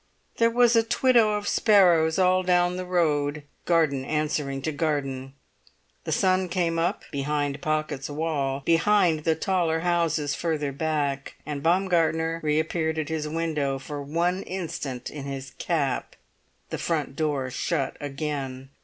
[0.37, 5.35] There was a twitter of sparrows all down the road, garden answering to garden.
[6.05, 11.35] The sun came up behind Pocket's wall, behind the taller houses further back.
[11.45, 16.15] And Baumgartner reappeared at his window for one instant in his cap.
[16.71, 18.69] The front door shut again.